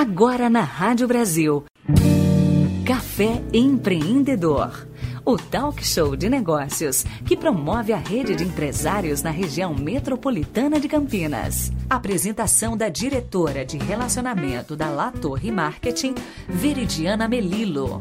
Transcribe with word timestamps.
Agora 0.00 0.48
na 0.48 0.60
Rádio 0.60 1.08
Brasil. 1.08 1.64
Café 2.86 3.42
Empreendedor. 3.52 4.86
O 5.24 5.36
talk 5.36 5.84
show 5.84 6.14
de 6.14 6.28
negócios 6.28 7.02
que 7.26 7.36
promove 7.36 7.92
a 7.92 7.96
rede 7.96 8.36
de 8.36 8.44
empresários 8.44 9.22
na 9.22 9.30
região 9.30 9.74
metropolitana 9.74 10.78
de 10.78 10.86
Campinas. 10.86 11.72
Apresentação 11.90 12.76
da 12.76 12.88
diretora 12.88 13.64
de 13.64 13.76
relacionamento 13.76 14.76
da 14.76 14.88
La 14.88 15.10
Torre 15.10 15.50
Marketing, 15.50 16.14
Veridiana 16.48 17.26
Melilo. 17.26 18.00